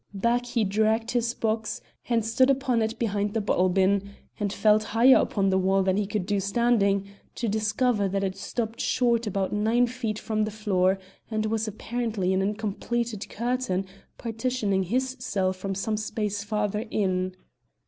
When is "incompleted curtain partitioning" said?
12.41-14.81